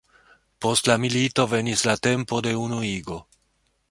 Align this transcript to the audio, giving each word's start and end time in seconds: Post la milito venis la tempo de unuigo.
Post 0.65 0.89
la 0.91 0.95
milito 1.03 1.45
venis 1.51 1.85
la 1.89 1.95
tempo 2.09 2.41
de 2.47 2.57
unuigo. 2.65 3.21